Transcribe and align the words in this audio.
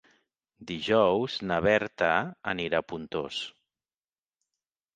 Dijous 0.71 1.35
na 1.51 1.59
Berta 1.67 2.09
anirà 2.55 2.81
a 2.81 2.87
Pontós. 2.93 3.45